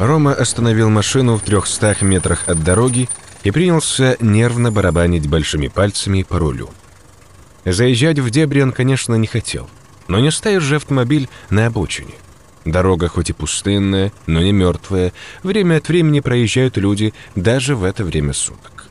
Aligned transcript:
Рома 0.00 0.32
остановил 0.32 0.88
машину 0.88 1.36
в 1.36 1.42
трехстах 1.42 2.00
метрах 2.00 2.48
от 2.48 2.64
дороги 2.64 3.10
и 3.42 3.50
принялся 3.50 4.16
нервно 4.18 4.72
барабанить 4.72 5.28
большими 5.28 5.68
пальцами 5.68 6.22
по 6.22 6.38
рулю. 6.38 6.70
Заезжать 7.66 8.18
в 8.18 8.30
дебри 8.30 8.62
он, 8.62 8.72
конечно, 8.72 9.14
не 9.16 9.26
хотел, 9.26 9.68
но 10.08 10.18
не 10.18 10.30
ставит 10.30 10.62
же 10.62 10.76
автомобиль 10.76 11.28
на 11.50 11.66
обочине. 11.66 12.14
Дорога 12.64 13.08
хоть 13.08 13.28
и 13.28 13.34
пустынная, 13.34 14.10
но 14.26 14.40
не 14.40 14.52
мертвая, 14.52 15.12
время 15.42 15.76
от 15.76 15.88
времени 15.88 16.20
проезжают 16.20 16.78
люди 16.78 17.12
даже 17.34 17.76
в 17.76 17.84
это 17.84 18.02
время 18.02 18.32
суток. 18.32 18.88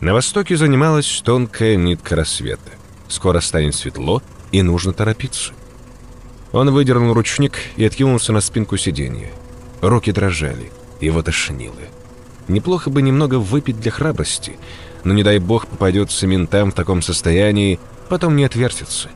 На 0.00 0.12
востоке 0.12 0.56
занималась 0.56 1.22
тонкая 1.24 1.76
нитка 1.76 2.16
рассвета. 2.16 2.72
Скоро 3.06 3.38
станет 3.38 3.76
светло, 3.76 4.24
и 4.50 4.62
нужно 4.62 4.92
торопиться. 4.92 5.52
Он 6.52 6.70
выдернул 6.70 7.14
ручник 7.14 7.58
и 7.76 7.84
откинулся 7.84 8.32
на 8.32 8.40
спинку 8.40 8.76
сиденья. 8.76 9.30
Руки 9.80 10.12
дрожали, 10.12 10.70
его 11.00 11.22
тошнило. 11.22 11.74
Неплохо 12.48 12.90
бы 12.90 13.02
немного 13.02 13.36
выпить 13.36 13.80
для 13.80 13.92
храбрости, 13.92 14.56
но 15.04 15.14
не 15.14 15.22
дай 15.22 15.38
бог 15.38 15.66
попадется 15.68 16.26
ментам 16.26 16.72
в 16.72 16.74
таком 16.74 17.02
состоянии, 17.02 17.78
потом 18.08 18.36
не 18.36 18.44
отвертится. 18.44 19.08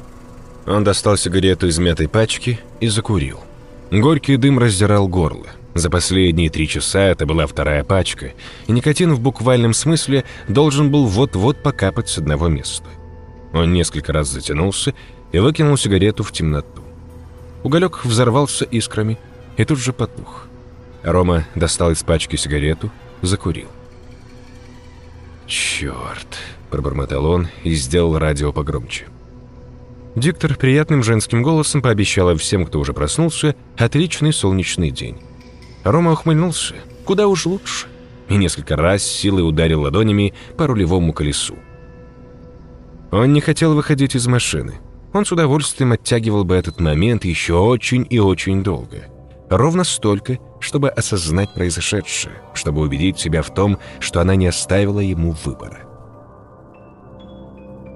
Он 0.67 0.85
достал 0.85 1.17
сигарету 1.17 1.67
из 1.67 1.79
мятой 1.79 2.09
пачки 2.09 2.61
и 2.81 2.87
закурил. 2.87 3.41
Горький 3.91 4.37
дым 4.37 4.59
раздирал 4.59 5.09
горло. 5.09 5.47
За 5.75 5.91
последние 5.91 6.51
три 6.51 6.69
часа 6.69 7.01
это 7.01 7.27
была 7.27 7.49
вторая 7.49 7.83
пачка, 7.83 8.33
и 8.69 8.73
никотин 8.73 9.13
в 9.13 9.21
буквальном 9.21 9.75
смысле 9.75 10.25
должен 10.47 10.91
был 10.93 11.07
вот-вот 11.07 11.63
покапать 11.63 12.09
с 12.09 12.19
одного 12.19 12.47
места. 12.47 12.87
Он 13.53 13.73
несколько 13.73 14.13
раз 14.13 14.29
затянулся 14.29 14.95
и 15.33 15.39
выкинул 15.41 15.77
сигарету 15.77 16.23
в 16.23 16.31
темноту. 16.31 16.84
Уголек 17.65 18.05
взорвался 18.05 18.67
искрами 18.67 19.19
и 19.57 19.65
тут 19.65 19.79
же 19.79 19.95
потух. 19.95 20.47
Рома 21.03 21.47
достал 21.55 21.91
из 21.91 22.03
пачки 22.03 22.37
сигарету, 22.37 22.91
закурил. 23.23 23.69
«Черт!»– 25.47 26.39
пробормотал 26.71 27.25
он 27.25 27.49
и 27.65 27.75
сделал 27.75 28.19
радио 28.19 28.53
погромче. 28.53 29.07
Диктор 30.15 30.57
приятным 30.57 31.03
женским 31.03 31.43
голосом 31.43 31.81
пообещала 31.81 32.37
всем, 32.37 32.67
кто 32.67 32.79
уже 32.81 32.93
проснулся, 32.93 33.57
отличный 33.77 34.33
солнечный 34.33 34.91
день. 34.91 35.19
Рома 35.85 36.13
ухмыльнулся. 36.13 36.75
Куда 37.05 37.27
уж 37.27 37.47
лучше. 37.47 37.89
И 38.29 38.37
несколько 38.37 38.77
раз 38.77 39.03
силой 39.03 39.47
ударил 39.47 39.83
ладонями 39.83 40.35
по 40.57 40.67
рулевому 40.67 41.13
колесу. 41.13 41.57
Он 43.11 43.33
не 43.33 43.41
хотел 43.41 43.75
выходить 43.75 44.15
из 44.15 44.27
машины. 44.27 44.81
Он 45.15 45.25
с 45.25 45.31
удовольствием 45.31 45.93
оттягивал 45.93 46.45
бы 46.45 46.57
этот 46.57 46.81
момент 46.81 47.25
еще 47.25 47.55
очень 47.55 48.05
и 48.11 48.19
очень 48.19 48.65
долго. 48.65 49.05
Ровно 49.49 49.85
столько, 49.85 50.39
чтобы 50.59 50.89
осознать 50.89 51.55
произошедшее, 51.55 52.35
чтобы 52.53 52.81
убедить 52.81 53.19
себя 53.21 53.43
в 53.43 53.55
том, 53.55 53.79
что 54.01 54.21
она 54.21 54.35
не 54.35 54.49
оставила 54.49 54.99
ему 54.99 55.37
выбора. 55.45 55.83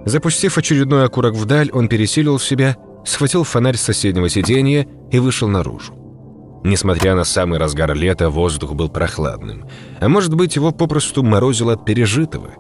Запустив 0.07 0.57
очередной 0.57 1.05
окурок 1.05 1.35
вдаль, 1.35 1.71
он 1.73 1.89
пересилил 1.89 2.39
себя, 2.39 2.77
схватил 3.05 3.43
фонарь 3.43 3.77
с 3.77 3.83
соседнего 3.83 4.29
сиденья 4.29 4.87
и 5.11 5.19
вышел 5.19 5.49
наружу. 5.49 5.95
Несмотря 6.63 7.17
на 7.17 7.25
самый 7.25 7.59
разгар 7.59 7.95
лета, 7.95 8.31
воздух 8.31 8.75
был 8.75 8.89
прохладным. 8.89 9.65
А 10.01 10.09
может 10.09 10.35
быть, 10.35 10.55
его 10.55 10.71
попросту 10.71 11.25
морозило 11.25 11.73
от 11.73 11.85
пережитого. 11.85 12.51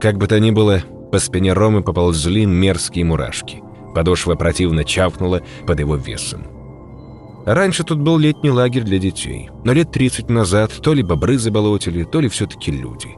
Как 0.00 0.18
бы 0.18 0.26
то 0.26 0.38
ни 0.38 0.50
было, 0.50 0.82
по 1.10 1.18
спине 1.18 1.54
Ромы 1.54 1.82
поползли 1.82 2.44
мерзкие 2.44 3.06
мурашки. 3.06 3.62
Подошва 3.96 4.34
противно 4.34 4.84
чавкнула 4.84 5.40
под 5.66 5.80
его 5.80 5.96
весом. 5.96 6.42
Раньше 7.46 7.82
тут 7.82 7.98
был 7.98 8.18
летний 8.18 8.50
лагерь 8.50 8.82
для 8.82 8.98
детей, 8.98 9.48
но 9.64 9.72
лет 9.72 9.90
30 9.90 10.28
назад 10.28 10.70
то 10.82 10.92
ли 10.92 11.02
бобры 11.02 11.38
заболотили, 11.38 12.04
то 12.04 12.20
ли 12.20 12.28
все-таки 12.28 12.70
люди. 12.70 13.08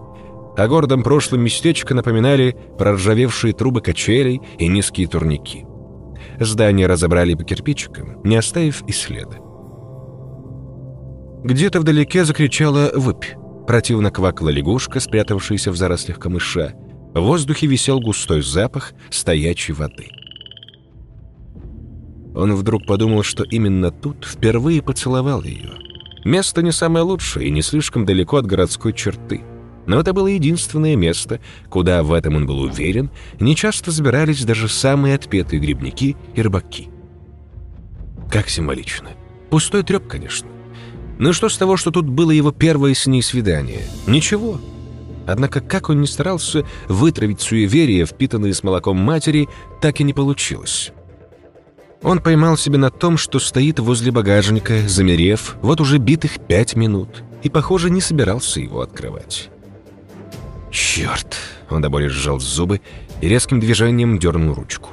О 0.56 0.68
гордом 0.68 1.02
прошлом 1.02 1.40
местечко 1.40 1.96
напоминали 1.96 2.56
проржавевшие 2.78 3.54
трубы 3.54 3.80
качелей 3.80 4.40
и 4.58 4.68
низкие 4.68 5.08
турники. 5.08 5.66
Здание 6.38 6.86
разобрали 6.86 7.34
по 7.34 7.42
кирпичикам, 7.42 8.22
не 8.22 8.36
оставив 8.36 8.82
и 8.86 8.92
следа. 8.92 9.38
Где-то 11.42 11.80
вдалеке 11.80 12.24
закричала 12.24 12.92
«выпь». 12.94 13.34
Противно 13.66 14.12
квакала 14.12 14.50
лягушка, 14.50 15.00
спрятавшаяся 15.00 15.72
в 15.72 15.76
зарослях 15.76 16.20
камыша. 16.20 16.74
В 17.14 17.20
воздухе 17.20 17.66
висел 17.66 17.98
густой 17.98 18.42
запах 18.42 18.92
стоячей 19.10 19.74
воды. 19.74 20.06
Он 22.38 22.54
вдруг 22.54 22.87
подумал, 22.87 23.25
что 23.25 23.43
именно 23.43 23.91
тут 23.91 24.25
впервые 24.25 24.81
поцеловал 24.81 25.43
ее. 25.43 25.72
Место 26.25 26.62
не 26.62 26.71
самое 26.71 27.04
лучшее 27.04 27.49
и 27.49 27.50
не 27.50 27.62
слишком 27.62 28.06
далеко 28.06 28.37
от 28.37 28.47
городской 28.47 28.93
черты. 28.93 29.43
Но 29.87 29.99
это 29.99 30.12
было 30.12 30.28
единственное 30.28 30.94
место, 30.94 31.41
куда, 31.69 32.04
в 32.04 32.12
этом 32.12 32.37
он 32.37 32.47
был 32.47 32.60
уверен, 32.60 33.10
нечасто 33.41 33.91
забирались 33.91 34.44
даже 34.44 34.69
самые 34.69 35.16
отпетые 35.16 35.59
грибники 35.59 36.16
и 36.37 36.41
рыбаки. 36.41 36.91
Как 38.31 38.49
символично. 38.49 39.09
Пустой 39.50 39.82
треп, 39.82 40.06
конечно. 40.06 40.49
Ну 41.19 41.32
что 41.32 41.49
с 41.49 41.59
того, 41.59 41.76
что 41.76 41.91
тут 41.91 42.06
было 42.06 42.31
его 42.31 42.53
первое 42.53 42.94
с 42.94 43.09
ней 43.09 43.22
свидание? 43.22 43.82
Ничего. 44.06 44.60
Однако, 45.26 45.60
как 45.60 45.88
он 45.91 46.03
ни 46.03 46.06
старался 46.06 46.65
вытравить 46.87 47.41
суеверие, 47.41 48.06
впитанное 48.06 48.53
с 48.53 48.62
молоком 48.62 48.97
матери, 48.97 49.49
так 49.81 50.00
и 50.00 50.05
не 50.05 50.12
получилось. 50.12 50.93
Он 52.03 52.20
поймал 52.20 52.56
себя 52.56 52.78
на 52.78 52.91
том, 52.91 53.16
что 53.16 53.38
стоит 53.38 53.78
возле 53.81 54.12
багажника, 54.12 54.86
замерев, 54.86 55.56
вот 55.62 55.81
уже 55.81 55.98
битых 55.98 56.38
пять 56.47 56.76
минут, 56.76 57.25
и, 57.42 57.48
похоже, 57.48 57.91
не 57.91 58.00
собирался 58.00 58.60
его 58.60 58.81
открывать. 58.81 59.50
«Черт!»— 60.70 61.37
он 61.70 61.82
до 61.82 61.91
боли 61.91 62.06
сжал 62.08 62.38
зубы 62.41 62.81
и 63.20 63.28
резким 63.28 63.58
движением 63.58 64.19
дернул 64.19 64.54
ручку. 64.54 64.91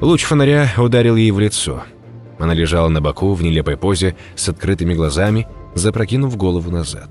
Луч 0.00 0.24
фонаря 0.24 0.72
ударил 0.78 1.16
ей 1.16 1.30
в 1.30 1.40
лицо— 1.40 1.82
она 2.38 2.54
лежала 2.54 2.88
на 2.88 3.00
боку 3.00 3.32
в 3.34 3.42
нелепой 3.42 3.76
позе 3.76 4.16
с 4.34 4.48
открытыми 4.48 4.94
глазами, 4.94 5.46
запрокинув 5.74 6.36
голову 6.36 6.70
назад. 6.70 7.08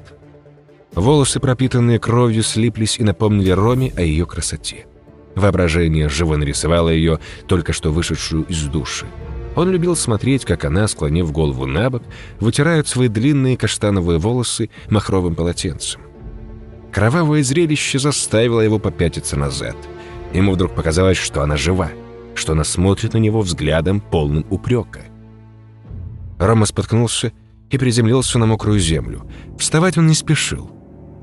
Волосы, 0.94 1.39
пропитанные 1.39 2.00
кровью, 2.00 2.44
слиплись 2.44 3.00
и 3.00 3.03
напомнили 3.03 3.50
Роме 3.50 3.91
о 3.95 4.01
ее 4.01 4.25
красоте. 4.25 4.85
Воображение 5.35 6.09
живо 6.09 6.35
нарисовало 6.35 6.89
ее, 6.89 7.19
только 7.47 7.73
что 7.73 7.91
вышедшую 7.91 8.44
из 8.45 8.63
души. 8.63 9.05
Он 9.55 9.69
любил 9.69 9.95
смотреть, 9.95 10.45
как 10.45 10.66
она, 10.66 10.88
склонив 10.88 11.31
голову 11.31 11.66
на 11.66 11.89
бок, 11.89 12.03
вытирает 12.39 12.88
свои 12.88 13.07
длинные 13.07 13.57
каштановые 13.57 14.19
волосы 14.19 14.69
махровым 14.89 15.35
полотенцем. 15.35 16.01
Кровавое 16.91 17.44
зрелище 17.44 17.99
заставило 17.99 18.61
его 18.61 18.79
попятиться 18.79 19.35
назад. 19.35 19.75
Ему 20.33 20.53
вдруг 20.53 20.73
показалось, 20.75 21.17
что 21.17 21.41
она 21.41 21.57
жива, 21.57 21.89
что 22.35 22.53
она 22.53 22.63
смотрит 22.63 23.13
на 23.13 23.17
него 23.17 23.41
взглядом, 23.41 24.00
полным 24.00 24.45
упрека. 24.50 25.01
Рома 26.39 26.65
споткнулся 26.65 27.31
и 27.69 27.77
приземлился 27.77 28.38
на 28.38 28.45
мокрую 28.45 28.79
землю. 28.79 29.27
Вставать 29.57 29.97
он 29.97 30.07
не 30.07 30.13
спешил. 30.13 30.69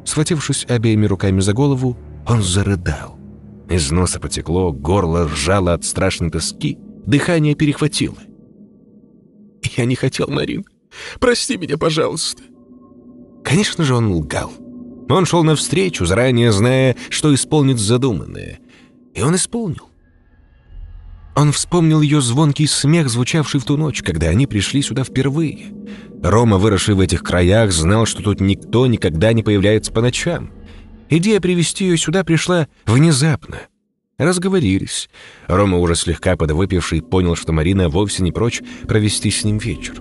Схватившись 0.05 0.67
обеими 0.69 1.07
руками 1.07 1.41
за 1.41 1.53
голову, 1.53 1.97
он 2.27 2.43
зарыдал. 2.43 3.20
Из 3.71 3.93
носа 3.93 4.19
потекло, 4.19 4.73
горло 4.73 5.27
ржало 5.29 5.75
от 5.75 5.85
страшной 5.85 6.31
тоски, 6.31 6.77
дыхание 7.07 7.55
перехватило. 7.55 8.19
«Я 9.77 9.85
не 9.85 9.95
хотел, 9.95 10.27
Марин. 10.27 10.65
Прости 11.21 11.57
меня, 11.57 11.79
пожалуйста». 11.79 12.43
Конечно 13.45 13.85
же, 13.85 13.95
он 13.95 14.13
лгал. 14.13 14.53
Он 15.09 15.25
шел 15.25 15.45
навстречу, 15.45 16.05
заранее 16.05 16.51
зная, 16.51 16.97
что 17.11 17.33
исполнит 17.33 17.79
задуманное. 17.79 18.59
И 19.15 19.23
он 19.23 19.37
исполнил. 19.37 19.89
Он 21.37 21.53
вспомнил 21.53 22.01
ее 22.01 22.21
звонкий 22.21 22.67
смех, 22.67 23.09
звучавший 23.09 23.61
в 23.61 23.65
ту 23.65 23.77
ночь, 23.77 24.03
когда 24.03 24.29
они 24.29 24.49
пришли 24.49 24.83
сюда 24.83 25.05
впервые. 25.05 25.73
Рома, 26.23 26.59
выросший 26.59 26.97
в 26.97 27.01
этих 27.01 27.23
краях, 27.23 27.73
знал, 27.73 28.05
что 28.05 28.23
тут 28.23 28.41
никто 28.41 28.87
никогда 28.89 29.33
не 29.33 29.45
появляется 29.45 29.93
по 29.93 30.01
ночам. 30.01 30.51
Идея 31.11 31.41
привести 31.41 31.85
ее 31.87 31.97
сюда 31.97 32.23
пришла 32.23 32.69
внезапно. 32.87 33.63
Разговорились. 34.17 35.11
Рома, 35.49 35.79
уже 35.79 35.97
слегка 35.97 36.37
подвыпивший, 36.37 37.03
понял, 37.03 37.35
что 37.35 37.53
Марина 37.53 37.89
вовсе 37.89 38.23
не 38.23 38.31
прочь 38.31 38.63
провести 38.87 39.31
с 39.31 39.43
ним 39.45 39.59
вечер. 39.59 40.01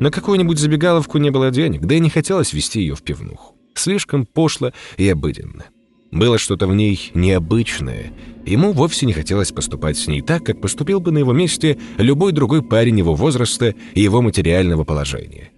На 0.00 0.10
какую-нибудь 0.10 0.58
забегаловку 0.58 1.18
не 1.18 1.30
было 1.30 1.52
денег, 1.52 1.82
да 1.82 1.94
и 1.94 2.00
не 2.00 2.10
хотелось 2.10 2.52
вести 2.52 2.80
ее 2.80 2.96
в 2.96 3.02
пивнуху. 3.02 3.54
Слишком 3.74 4.26
пошло 4.26 4.72
и 4.96 5.08
обыденно. 5.08 5.66
Было 6.10 6.36
что-то 6.36 6.66
в 6.66 6.74
ней 6.74 7.12
необычное. 7.14 8.12
Ему 8.44 8.72
вовсе 8.72 9.06
не 9.06 9.12
хотелось 9.12 9.52
поступать 9.52 9.96
с 9.96 10.08
ней 10.08 10.20
так, 10.20 10.44
как 10.44 10.60
поступил 10.60 10.98
бы 10.98 11.12
на 11.12 11.18
его 11.18 11.32
месте 11.32 11.78
любой 11.96 12.32
другой 12.32 12.62
парень 12.62 12.98
его 12.98 13.14
возраста 13.14 13.74
и 13.94 14.00
его 14.00 14.20
материального 14.20 14.82
положения. 14.82 15.51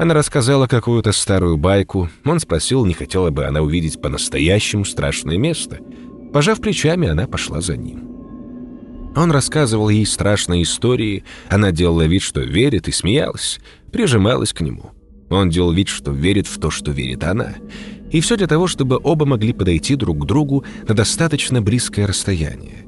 Она 0.00 0.14
рассказала 0.14 0.66
какую-то 0.66 1.12
старую 1.12 1.58
байку. 1.58 2.08
Он 2.24 2.40
спросил, 2.40 2.86
не 2.86 2.94
хотела 2.94 3.28
бы 3.28 3.44
она 3.44 3.60
увидеть 3.60 4.00
по-настоящему 4.00 4.86
страшное 4.86 5.36
место. 5.36 5.80
Пожав 6.32 6.58
плечами, 6.62 7.06
она 7.06 7.26
пошла 7.26 7.60
за 7.60 7.76
ним. 7.76 8.08
Он 9.14 9.30
рассказывал 9.30 9.90
ей 9.90 10.06
страшные 10.06 10.62
истории, 10.62 11.24
она 11.50 11.70
делала 11.70 12.06
вид, 12.06 12.22
что 12.22 12.40
верит, 12.40 12.88
и 12.88 12.92
смеялась, 12.92 13.60
прижималась 13.92 14.54
к 14.54 14.62
нему. 14.62 14.92
Он 15.28 15.50
делал 15.50 15.70
вид, 15.70 15.88
что 15.88 16.12
верит 16.12 16.46
в 16.46 16.58
то, 16.58 16.70
что 16.70 16.92
верит 16.92 17.22
она. 17.22 17.56
И 18.10 18.22
все 18.22 18.38
для 18.38 18.46
того, 18.46 18.68
чтобы 18.68 18.98
оба 19.02 19.26
могли 19.26 19.52
подойти 19.52 19.96
друг 19.96 20.22
к 20.22 20.24
другу 20.24 20.64
на 20.88 20.94
достаточно 20.94 21.60
близкое 21.60 22.06
расстояние. 22.06 22.86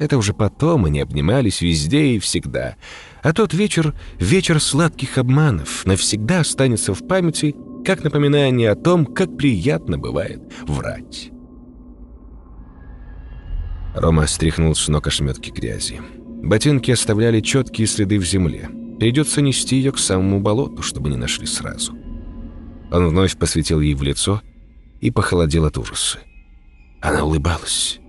Это 0.00 0.16
уже 0.16 0.32
потом 0.32 0.86
они 0.86 1.00
обнимались 1.00 1.60
везде 1.60 2.14
и 2.14 2.18
всегда. 2.18 2.76
А 3.22 3.34
тот 3.34 3.52
вечер, 3.52 3.94
вечер 4.18 4.58
сладких 4.58 5.18
обманов, 5.18 5.84
навсегда 5.84 6.40
останется 6.40 6.94
в 6.94 7.06
памяти, 7.06 7.54
как 7.84 8.02
напоминание 8.02 8.70
о 8.70 8.76
том, 8.76 9.04
как 9.04 9.36
приятно 9.36 9.98
бывает 9.98 10.40
врать. 10.66 11.30
Рома 13.94 14.26
стряхнул 14.26 14.74
с 14.74 14.88
ног 14.88 15.06
ошметки 15.06 15.50
грязи. 15.50 16.00
Ботинки 16.42 16.90
оставляли 16.90 17.40
четкие 17.40 17.86
следы 17.86 18.18
в 18.18 18.24
земле. 18.24 18.70
Придется 18.98 19.42
нести 19.42 19.76
ее 19.76 19.92
к 19.92 19.98
самому 19.98 20.40
болоту, 20.40 20.80
чтобы 20.80 21.10
не 21.10 21.16
нашли 21.16 21.44
сразу. 21.44 21.92
Он 22.90 23.06
вновь 23.06 23.36
посветил 23.36 23.80
ей 23.82 23.94
в 23.94 24.02
лицо 24.02 24.40
и 25.02 25.10
похолодел 25.10 25.66
от 25.66 25.76
ужаса. 25.76 26.20
Она 27.02 27.22
улыбалась. 27.22 28.00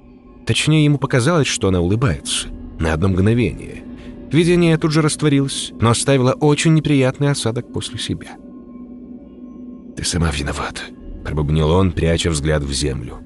Точнее, 0.46 0.86
ему 0.86 0.98
показалось, 0.98 1.48
что 1.48 1.68
она 1.68 1.82
улыбается. 1.82 2.48
На 2.80 2.94
одно 2.94 3.10
мгновение. 3.10 3.84
Видение 4.32 4.78
тут 4.78 4.92
же 4.92 5.02
растворилось, 5.02 5.72
но 5.80 5.90
оставило 5.90 6.32
очень 6.34 6.74
неприятный 6.74 7.30
осадок 7.30 7.72
после 7.72 8.00
себя. 8.00 8.38
«Ты 9.96 10.06
сама 10.06 10.32
виновата»,— 10.32 10.82
пробубнил 11.26 11.70
он, 11.70 11.92
пряча 11.92 12.30
взгляд 12.30 12.64
в 12.64 12.72
землю. 12.72 13.20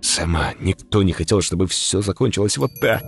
Сама 0.00 0.54
никто 0.60 1.02
не 1.02 1.12
хотел, 1.12 1.40
чтобы 1.40 1.66
все 1.66 2.00
закончилось 2.00 2.58
вот 2.58 2.70
так. 2.80 3.02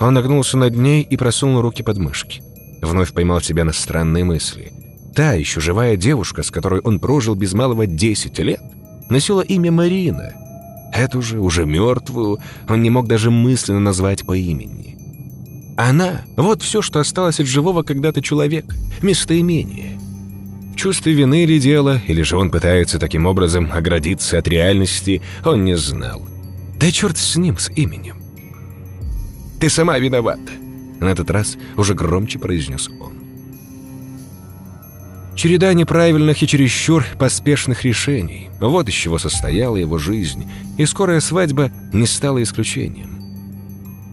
Он 0.00 0.14
нагнулся 0.14 0.56
над 0.56 0.76
ней 0.76 1.02
и 1.02 1.16
просунул 1.16 1.60
руки 1.60 1.82
под 1.82 1.98
мышки. 1.98 2.42
Вновь 2.82 3.12
поймал 3.12 3.40
себя 3.40 3.64
на 3.64 3.72
странные 3.72 4.24
мысли. 4.24 4.72
Та 5.14 5.32
еще 5.32 5.60
живая 5.60 5.96
девушка, 5.96 6.42
с 6.42 6.50
которой 6.50 6.80
он 6.80 7.00
прожил 7.00 7.34
без 7.34 7.54
малого 7.54 7.86
10 7.86 8.38
лет, 8.40 8.60
носила 9.08 9.40
имя 9.40 9.72
Марина. 9.72 10.34
Эту 10.96 11.20
же, 11.22 11.40
уже 11.40 11.66
мертвую, 11.66 12.38
он 12.68 12.82
не 12.82 12.90
мог 12.90 13.06
даже 13.06 13.30
мысленно 13.30 13.80
назвать 13.80 14.24
по 14.24 14.36
имени. 14.36 14.96
Она— 15.76 16.22
вот 16.36 16.62
все, 16.62 16.80
что 16.80 17.00
осталось 17.00 17.40
от 17.40 17.46
живого 17.46 17.82
когда-то 17.82 18.22
человека, 18.22 18.74
местоимение 19.02 19.96
чувстве 20.76 21.14
вины 21.14 21.44
ли 21.46 21.58
дело, 21.58 22.00
или 22.06 22.22
же 22.22 22.36
он 22.36 22.50
пытается 22.50 22.98
таким 22.98 23.26
образом 23.26 23.70
оградиться 23.72 24.38
от 24.38 24.46
реальности, 24.46 25.22
он 25.44 25.64
не 25.64 25.76
знал. 25.76 26.22
Да 26.78 26.90
черт 26.92 27.16
с 27.16 27.36
ним, 27.36 27.58
с 27.58 27.70
именем. 27.70 28.22
«Ты 29.58 29.70
сама 29.70 29.98
виновата!» 29.98 30.52
На 31.00 31.08
этот 31.08 31.30
раз 31.30 31.56
уже 31.76 31.94
громче 31.94 32.38
произнес 32.38 32.88
он. 33.00 33.15
Череда 35.36 35.74
неправильных 35.74 36.42
и 36.42 36.46
чересчур 36.46 37.04
поспешных 37.18 37.84
решений. 37.84 38.48
Вот 38.58 38.88
из 38.88 38.94
чего 38.94 39.18
состояла 39.18 39.76
его 39.76 39.98
жизнь, 39.98 40.50
и 40.78 40.86
скорая 40.86 41.20
свадьба 41.20 41.70
не 41.92 42.06
стала 42.06 42.42
исключением. 42.42 43.16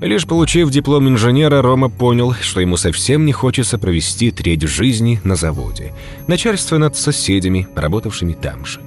Лишь 0.01 0.27
получив 0.27 0.69
диплом 0.69 1.07
инженера, 1.07 1.61
Рома 1.61 1.89
понял, 1.89 2.33
что 2.33 2.59
ему 2.59 2.75
совсем 2.75 3.25
не 3.25 3.31
хочется 3.31 3.77
провести 3.77 4.31
треть 4.31 4.63
жизни 4.63 5.21
на 5.23 5.37
заводе. 5.37 5.93
Начальство 6.27 6.77
над 6.77 6.97
соседями, 6.97 7.69
работавшими 7.73 8.33
там 8.33 8.65
же. 8.65 8.81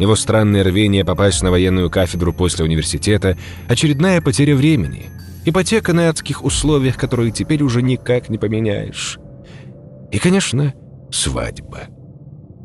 Его 0.00 0.16
странное 0.16 0.64
рвение 0.64 1.04
попасть 1.04 1.40
на 1.44 1.52
военную 1.52 1.88
кафедру 1.88 2.32
после 2.32 2.64
университета– 2.64 3.38
очередная 3.68 4.20
потеря 4.20 4.56
времени. 4.56 5.04
Ипотека 5.44 5.92
на 5.92 6.08
адских 6.08 6.44
условиях, 6.44 6.96
которые 6.96 7.30
теперь 7.30 7.62
уже 7.62 7.80
никак 7.80 8.28
не 8.28 8.38
поменяешь. 8.38 9.20
И, 10.10 10.18
конечно, 10.18 10.74
свадьба. 11.10 11.88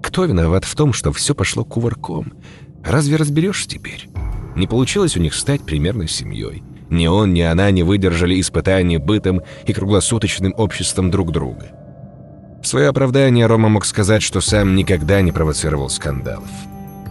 Кто 0.03 0.25
виноват 0.25 0.65
в 0.65 0.75
том, 0.75 0.93
что 0.93 1.11
все 1.11 1.35
пошло 1.35 1.63
кувырком? 1.63 2.33
Разве 2.83 3.15
разберешь 3.15 3.67
теперь? 3.67 4.09
Не 4.55 4.67
получилось 4.67 5.15
у 5.15 5.19
них 5.19 5.33
стать 5.33 5.61
примерной 5.61 6.07
семьей. 6.07 6.63
Ни 6.89 7.07
он, 7.07 7.33
ни 7.33 7.41
она 7.41 7.71
не 7.71 7.83
выдержали 7.83 8.39
испытаний 8.39 8.97
бытом 8.97 9.41
и 9.65 9.73
круглосуточным 9.73 10.53
обществом 10.57 11.09
друг 11.09 11.31
друга. 11.31 11.71
В 12.61 12.67
свое 12.67 12.89
оправдание 12.89 13.47
Рома 13.47 13.69
мог 13.69 13.85
сказать, 13.85 14.21
что 14.21 14.41
сам 14.41 14.75
никогда 14.75 15.21
не 15.21 15.31
провоцировал 15.31 15.89
скандалов. 15.89 16.49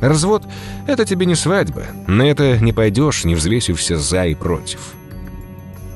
Развод— 0.00 0.44
это 0.86 1.04
тебе 1.04 1.26
не 1.26 1.34
свадьба, 1.34 1.84
на 2.06 2.22
это 2.22 2.58
не 2.58 2.72
пойдешь, 2.72 3.24
не 3.24 3.34
взвесив 3.34 3.78
все 3.78 3.96
«за» 3.96 4.26
и 4.26 4.34
«против». 4.34 4.94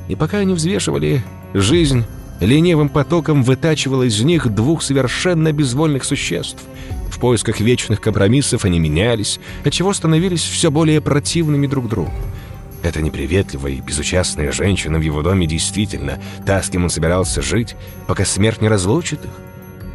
И 0.07 0.15
пока 0.15 0.39
они 0.39 0.53
взвешивали, 0.53 1.23
жизнь 1.53 2.05
ленивым 2.39 2.89
потоком 2.89 3.43
вытачивала 3.43 4.03
из 4.03 4.21
них 4.21 4.47
двух 4.49 4.81
совершенно 4.81 5.51
безвольных 5.51 6.03
существ. 6.03 6.61
В 7.09 7.19
поисках 7.19 7.59
вечных 7.59 8.01
компромиссов 8.01 8.65
они 8.65 8.79
менялись, 8.79 9.39
отчего 9.63 9.93
становились 9.93 10.43
все 10.43 10.69
более 10.69 11.01
противными 11.01 11.67
друг 11.67 11.87
другу. 11.87 12.11
Эта 12.83 13.01
неприветливая 13.01 13.71
и 13.71 13.81
безучастная 13.81 14.51
женщина 14.51 14.99
в 14.99 15.01
его 15.01 15.23
доме 15.23 15.47
действительно 15.47 16.19
та, 16.45 16.61
с 16.61 16.69
кем 16.69 16.83
он 16.83 16.89
собирался 16.89 17.41
жить, 17.41 17.75
пока 18.05 18.25
смерть 18.25 18.61
не 18.61 18.67
разлучит 18.67 19.23
их? 19.23 19.31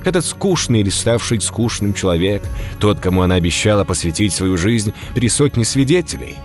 Этот 0.04 0.24
скучный 0.24 0.80
или 0.80 0.88
ставший 0.88 1.40
скучным 1.40 1.92
человек, 1.94 2.42
тот, 2.78 3.00
кому 3.00 3.22
она 3.22 3.34
обещала 3.34 3.84
посвятить 3.84 4.32
свою 4.32 4.56
жизнь 4.56 4.94
при 5.14 5.28
сотне 5.28 5.64
свидетелей? 5.64 6.36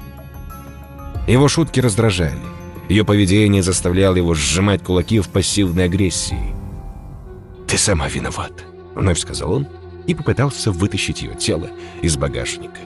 Его 1.26 1.48
шутки 1.48 1.80
раздражали. 1.80 2.55
Ее 2.90 3.04
поведение 3.04 3.64
заставляло 3.64 4.16
его 4.16 4.34
сжимать 4.34 4.84
кулаки 4.84 5.20
в 5.20 5.30
пассивной 5.30 5.86
агрессии. 5.86 6.56
«Ты 7.68 7.78
сама 7.78 8.08
виновата»,— 8.08 8.64
вновь 8.96 9.20
сказал 9.20 9.54
он 9.54 9.68
и 10.06 10.14
попытался 10.14 10.72
вытащить 10.72 11.24
ее 11.24 11.34
тело 11.34 11.70
из 12.02 12.16
багажника. 12.16 12.80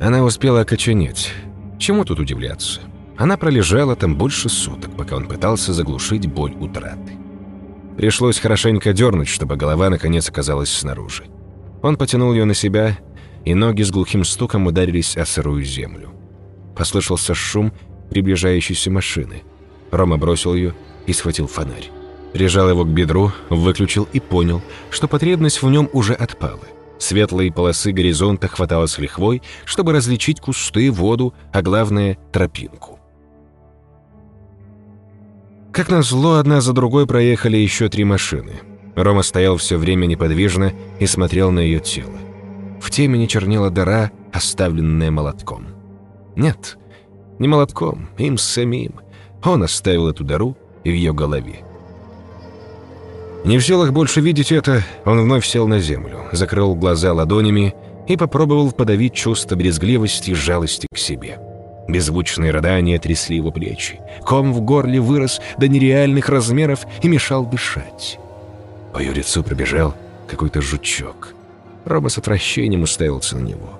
Она 0.00 0.22
успела 0.22 0.60
окоченеть. 0.60 1.32
Чему 1.78 2.04
тут 2.04 2.20
удивляться? 2.20 2.80
Она 3.16 3.36
пролежала 3.36 3.96
там 3.96 4.14
больше 4.14 4.48
суток, 4.48 4.94
пока 4.96 5.16
он 5.16 5.26
пытался 5.26 5.72
заглушить 5.72 6.26
боль 6.26 6.54
утраты. 6.54 7.16
Пришлось 7.96 8.38
хорошенько 8.38 8.92
дернуть, 8.92 9.28
чтобы 9.28 9.56
голова 9.56 9.88
наконец 9.88 10.28
оказалась 10.28 10.70
снаружи. 10.70 11.24
Он 11.82 11.96
потянул 11.96 12.32
ее 12.32 12.44
на 12.44 12.54
себя, 12.54 12.98
и 13.44 13.54
ноги 13.54 13.82
с 13.82 13.90
глухим 13.90 14.24
стуком 14.24 14.66
ударились 14.66 15.16
о 15.16 15.24
сырую 15.24 15.64
землю. 15.64 16.15
Послышался 16.76 17.34
шум 17.34 17.72
приближающейся 18.10 18.90
машины. 18.90 19.42
Рома 19.90 20.18
бросил 20.18 20.54
ее 20.54 20.74
и 21.06 21.12
схватил 21.12 21.46
фонарь. 21.46 21.90
Прижал 22.32 22.68
его 22.68 22.84
к 22.84 22.88
бедру, 22.88 23.32
выключил 23.48 24.06
и 24.12 24.20
понял, 24.20 24.60
что 24.90 25.08
потребность 25.08 25.62
в 25.62 25.70
нем 25.70 25.88
уже 25.92 26.12
отпала. 26.12 26.60
Светлые 26.98 27.52
полосы 27.52 27.92
горизонта 27.92 28.48
хватало 28.48 28.86
с 28.86 28.98
лихвой, 28.98 29.42
чтобы 29.64 29.92
различить 29.92 30.40
кусты, 30.40 30.90
воду, 30.90 31.34
а 31.52 31.62
главное— 31.62 32.18
тропинку. 32.32 32.98
Как 35.72 35.90
назло, 35.90 36.34
одна 36.34 36.60
за 36.60 36.72
другой 36.72 37.06
проехали 37.06 37.58
еще 37.58 37.88
три 37.88 38.04
машины. 38.04 38.52
Рома 38.94 39.22
стоял 39.22 39.58
все 39.58 39.76
время 39.76 40.06
неподвижно 40.06 40.72
и 41.00 41.06
смотрел 41.06 41.50
на 41.50 41.60
ее 41.60 41.80
тело. 41.80 42.16
В 42.80 42.90
темени 42.90 43.26
чернела 43.26 43.70
дыра, 43.70 44.10
оставленная 44.32 45.10
молотком. 45.10 45.75
Нет, 46.36 46.76
не 47.38 47.48
молотком, 47.48 48.10
им 48.18 48.38
самим. 48.38 49.00
Он 49.42 49.62
оставил 49.62 50.08
эту 50.08 50.22
дыру 50.22 50.56
в 50.84 50.88
ее 50.88 51.12
голове. 51.12 51.64
Не 53.44 53.58
в 53.58 53.64
силах 53.64 53.92
больше 53.92 54.20
видеть 54.20 54.52
это, 54.52 54.82
он 55.04 55.20
вновь 55.20 55.46
сел 55.46 55.66
на 55.66 55.78
землю, 55.78 56.24
закрыл 56.32 56.74
глаза 56.74 57.12
ладонями 57.12 57.74
и 58.08 58.16
попробовал 58.16 58.72
подавить 58.72 59.14
чувство 59.14 59.56
брезгливости 59.56 60.30
и 60.30 60.34
жалости 60.34 60.86
к 60.92 60.98
себе. 60.98 61.38
Беззвучные 61.88 62.50
рыдания 62.50 62.98
трясли 62.98 63.36
его 63.36 63.52
плечи. 63.52 64.00
Ком 64.22 64.52
в 64.52 64.60
горле 64.60 65.00
вырос 65.00 65.40
до 65.58 65.68
нереальных 65.68 66.28
размеров 66.28 66.84
и 67.02 67.08
мешал 67.08 67.46
дышать. 67.46 68.18
По 68.92 68.98
ее 68.98 69.12
лицу 69.12 69.44
пробежал 69.44 69.94
какой-то 70.26 70.60
жучок. 70.60 71.34
Рома 71.84 72.08
с 72.08 72.18
отвращением 72.18 72.82
уставился 72.82 73.36
на 73.36 73.44
него. 73.44 73.78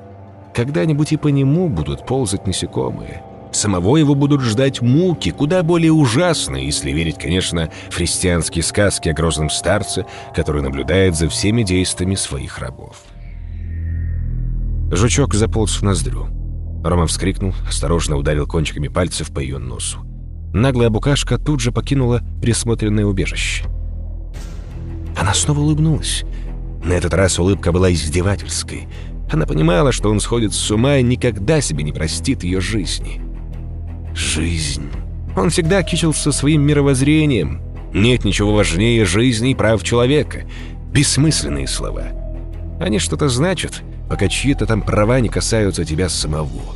Когда-нибудь 0.56 1.12
и 1.12 1.16
по 1.16 1.28
нему 1.28 1.68
будут 1.68 2.06
ползать 2.06 2.46
насекомые— 2.46 3.22
Самого 3.56 3.96
его 3.96 4.14
будут 4.14 4.42
ждать 4.42 4.82
муки, 4.82 5.30
куда 5.30 5.62
более 5.62 5.90
ужасные, 5.90 6.66
если 6.66 6.90
верить, 6.90 7.18
конечно, 7.18 7.70
в 7.88 7.94
христианские 7.94 8.62
сказки 8.62 9.08
о 9.08 9.14
грозном 9.14 9.48
старце, 9.48 10.04
который 10.34 10.60
наблюдает 10.60 11.16
за 11.16 11.30
всеми 11.30 11.62
действиями 11.62 12.16
своих 12.16 12.58
рабов. 12.58 13.02
Жучок 14.90 15.32
заполз 15.32 15.80
в 15.80 15.82
ноздрю. 15.82 16.26
Рома 16.84 17.06
вскрикнул, 17.06 17.54
осторожно 17.66 18.16
ударил 18.16 18.46
кончиками 18.46 18.88
пальцев 18.88 19.32
по 19.32 19.40
ее 19.40 19.56
носу. 19.56 20.00
Наглая 20.52 20.90
букашка 20.90 21.38
тут 21.38 21.60
же 21.60 21.72
покинула 21.72 22.20
присмотренное 22.42 23.06
убежище. 23.06 23.64
Она 25.18 25.32
снова 25.32 25.60
улыбнулась. 25.60 26.24
На 26.84 26.92
этот 26.92 27.14
раз 27.14 27.38
улыбка 27.38 27.72
была 27.72 27.90
издевательской. 27.90 28.86
Она 29.30 29.46
понимала, 29.46 29.92
что 29.92 30.10
он 30.10 30.20
сходит 30.20 30.52
с 30.52 30.70
ума 30.70 30.98
и 30.98 31.02
никогда 31.02 31.60
себе 31.60 31.82
не 31.82 31.92
простит 31.92 32.44
ее 32.44 32.60
жизни. 32.60 33.20
Жизнь. 34.14 34.88
Он 35.36 35.50
всегда 35.50 35.82
кичился 35.82 36.32
своим 36.32 36.62
мировоззрением. 36.62 37.60
Нет 37.92 38.24
ничего 38.24 38.54
важнее 38.54 39.04
жизни 39.04 39.50
и 39.50 39.54
прав 39.54 39.82
человека. 39.82 40.44
Бессмысленные 40.92 41.66
слова. 41.66 42.04
Они 42.80 42.98
что-то 42.98 43.28
значат, 43.28 43.82
пока 44.08 44.28
чьи-то 44.28 44.66
там 44.66 44.82
права 44.82 45.20
не 45.20 45.28
касаются 45.28 45.84
тебя 45.84 46.08
самого. 46.08 46.74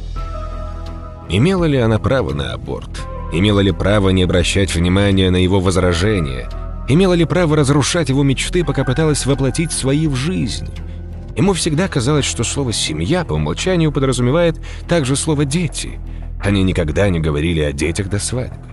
Имела 1.28 1.64
ли 1.64 1.78
она 1.78 1.98
право 1.98 2.34
на 2.34 2.52
аборт? 2.52 3.06
Имела 3.32 3.60
ли 3.60 3.70
право 3.70 4.10
не 4.10 4.24
обращать 4.24 4.74
внимания 4.74 5.30
на 5.30 5.36
его 5.36 5.60
возражения? 5.60 6.48
Имела 6.88 7.14
ли 7.14 7.24
право 7.24 7.56
разрушать 7.56 8.08
его 8.08 8.24
мечты, 8.24 8.64
пока 8.64 8.82
пыталась 8.82 9.24
воплотить 9.24 9.70
свои 9.70 10.08
в 10.08 10.16
жизнь? 10.16 10.68
Ему 11.40 11.54
всегда 11.54 11.88
казалось, 11.88 12.26
что 12.26 12.44
слово 12.44 12.70
«семья» 12.70 13.24
по 13.24 13.32
умолчанию 13.32 13.92
подразумевает 13.92 14.60
также 14.86 15.16
слово 15.16 15.46
«дети». 15.46 15.98
Они 16.44 16.62
никогда 16.62 17.08
не 17.08 17.18
говорили 17.18 17.62
о 17.62 17.72
детях 17.72 18.10
до 18.10 18.18
свадьбы. 18.18 18.66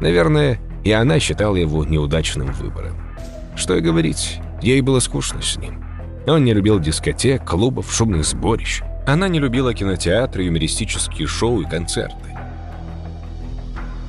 Наверное, 0.00 0.60
и 0.84 0.92
она 0.92 1.18
считала 1.18 1.56
его 1.56 1.84
неудачным 1.84 2.52
выбором. 2.52 2.94
Что 3.56 3.74
и 3.74 3.80
говорить, 3.80 4.38
ей 4.62 4.80
было 4.80 5.00
скучно 5.00 5.42
с 5.42 5.56
ним. 5.56 5.84
Он 6.24 6.44
не 6.44 6.54
любил 6.54 6.78
дискотек, 6.78 7.44
клубов, 7.44 7.92
шумных 7.92 8.26
сборищ. 8.26 8.82
Она 9.04 9.26
не 9.26 9.40
любила 9.40 9.74
кинотеатры, 9.74 10.44
юмористические 10.44 11.26
шоу 11.26 11.62
и 11.62 11.68
концерты. 11.68 12.38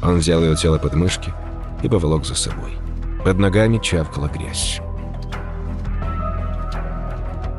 Он 0.03 0.19
взял 0.19 0.43
ее 0.43 0.55
тело 0.55 0.77
под 0.77 0.93
мышки 0.93 1.33
и 1.81 1.89
поволок 1.89 2.23
за 2.23 2.35
собой. 2.35 2.73
Под 3.25 3.39
ногами 3.39 3.79
чавкала 3.79 4.27
грязь. 4.27 4.79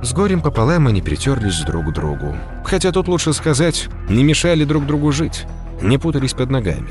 С 0.04 0.12
горем 0.12 0.42
пополам 0.42 0.86
они 0.86 1.00
притерлись 1.00 1.60
друг 1.60 1.86
к 1.86 1.92
другу. 1.92 2.36
Хотя 2.62 2.92
тут 2.92 3.08
лучше 3.08 3.32
сказать, 3.32 3.88
не 4.06 4.22
мешали 4.22 4.64
друг 4.64 4.84
другу 4.84 5.10
жить, 5.12 5.46
не 5.80 5.96
путались 5.96 6.34
под 6.34 6.50
ногами. 6.50 6.90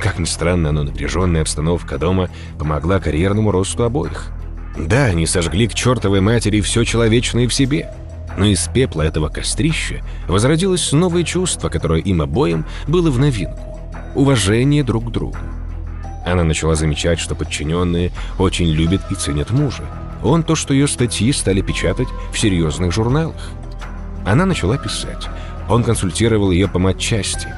Как 0.00 0.18
ни 0.18 0.24
странно, 0.24 0.72
но 0.72 0.84
напряженная 0.84 1.42
обстановка 1.42 1.98
дома 1.98 2.30
помогла 2.58 2.98
карьерному 2.98 3.50
росту 3.50 3.84
обоих. 3.84 4.30
Да, 4.74 5.04
они 5.04 5.26
сожгли 5.26 5.68
к 5.68 5.74
чертовой 5.74 6.22
матери 6.22 6.62
все 6.62 6.84
человечное 6.84 7.46
в 7.46 7.52
себе. 7.52 7.90
Но 8.38 8.46
из 8.46 8.68
пепла 8.68 9.02
этого 9.02 9.28
кострища 9.28 10.00
возродилось 10.26 10.92
новое 10.92 11.24
чувство, 11.24 11.68
которое 11.68 12.00
им 12.00 12.22
обоим 12.22 12.64
было 12.88 13.10
в 13.10 13.18
новинку– 13.18 13.60
уважение 14.14 14.82
друг 14.82 15.08
к 15.08 15.10
другу. 15.10 15.36
Она 16.24 16.42
начала 16.42 16.74
замечать, 16.74 17.18
что 17.18 17.34
подчиненные 17.34 18.12
очень 18.38 18.70
любят 18.70 19.02
и 19.10 19.14
ценят 19.14 19.50
мужа. 19.50 19.84
Он 20.24 20.42
то, 20.42 20.54
что 20.54 20.72
ее 20.72 20.88
статьи 20.88 21.30
стали 21.32 21.60
печатать 21.60 22.08
в 22.32 22.38
серьезных 22.38 22.92
журналах. 22.92 23.50
Она 24.24 24.46
начала 24.46 24.78
писать. 24.78 25.28
Он 25.68 25.84
консультировал 25.84 26.50
ее 26.50 26.66
по 26.66 26.78
матчасти. 26.78 27.48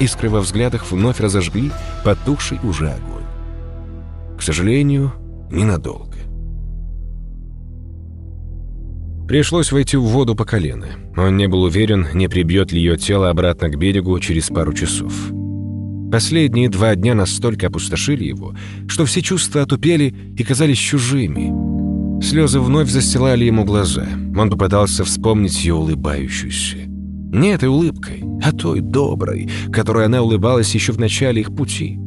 Искры 0.00 0.28
во 0.28 0.40
взглядах 0.40 0.90
вновь 0.90 1.20
разожгли 1.20 1.70
потухший 2.04 2.58
уже 2.62 2.88
огонь. 2.88 3.22
К 4.38 4.42
сожалению, 4.42 5.12
ненадолго. 5.50 6.08
Пришлось 9.28 9.72
войти 9.72 9.96
в 9.96 10.04
воду 10.04 10.34
по 10.34 10.44
колено. 10.44 10.88
Он 11.16 11.36
не 11.36 11.48
был 11.48 11.62
уверен, 11.62 12.06
не 12.14 12.28
прибьет 12.28 12.72
ли 12.72 12.80
ее 12.80 12.96
тело 12.96 13.30
обратно 13.30 13.68
к 13.68 13.78
берегу 13.78 14.18
через 14.20 14.48
пару 14.48 14.72
часов. 14.72 15.12
Последние 16.10 16.70
два 16.70 16.94
дня 16.94 17.14
настолько 17.14 17.66
опустошили 17.66 18.24
его, 18.24 18.54
что 18.86 19.04
все 19.04 19.20
чувства 19.20 19.62
отупели 19.62 20.14
и 20.38 20.42
казались 20.42 20.78
чужими. 20.78 21.67
Слезы 22.20 22.60
вновь 22.60 22.90
застилали 22.90 23.44
ему 23.44 23.64
глаза. 23.64 24.06
Он 24.36 24.50
попытался 24.50 25.04
вспомнить 25.04 25.64
ее 25.64 25.74
улыбающуюся. 25.74 26.78
Не 26.86 27.50
этой 27.50 27.68
улыбкой, 27.68 28.24
а 28.42 28.52
той 28.52 28.80
доброй, 28.80 29.48
которой 29.72 30.06
она 30.06 30.22
улыбалась 30.22 30.74
еще 30.74 30.92
в 30.92 30.98
начале 30.98 31.42
их 31.42 31.54
пути. 31.54 31.98